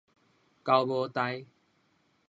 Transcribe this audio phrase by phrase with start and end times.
[0.63, 1.45] 狗母秮